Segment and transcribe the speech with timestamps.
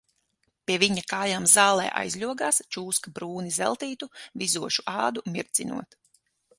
[0.69, 4.11] Pie viņa kājām zālē aizļogās čūska brūni zeltītu,
[4.45, 6.01] vizošu ādu mirdzinot.